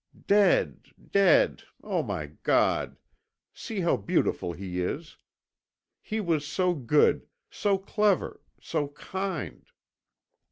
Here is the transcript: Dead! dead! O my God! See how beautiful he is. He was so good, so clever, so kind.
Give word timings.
Dead! 0.25 0.87
dead! 1.11 1.61
O 1.83 2.01
my 2.01 2.25
God! 2.41 2.97
See 3.53 3.81
how 3.81 3.97
beautiful 3.97 4.51
he 4.51 4.81
is. 4.81 5.15
He 6.01 6.19
was 6.19 6.43
so 6.43 6.73
good, 6.73 7.27
so 7.51 7.77
clever, 7.77 8.41
so 8.59 8.87
kind. 8.87 9.63